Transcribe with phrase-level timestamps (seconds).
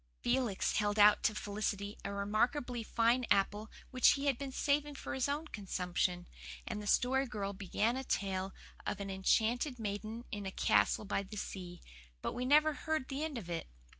[0.23, 5.13] Felix held out to Felicity a remarkably fine apple which he had been saving for
[5.13, 6.25] his own consumption;
[6.65, 8.51] and the Story Girl began a tale
[8.83, 11.81] of an enchanted maiden in a castle by the sea;
[12.23, 13.67] but we never heard the end of it.